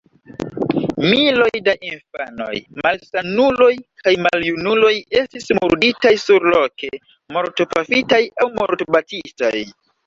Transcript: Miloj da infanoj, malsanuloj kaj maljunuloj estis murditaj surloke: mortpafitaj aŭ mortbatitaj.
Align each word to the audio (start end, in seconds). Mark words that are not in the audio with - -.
Miloj 1.09 1.59
da 1.67 1.75
infanoj, 1.89 2.57
malsanuloj 2.87 3.69
kaj 4.03 4.15
maljunuloj 4.29 4.93
estis 5.23 5.49
murditaj 5.61 6.17
surloke: 6.27 6.95
mortpafitaj 7.39 8.25
aŭ 8.47 8.53
mortbatitaj. 8.63 9.57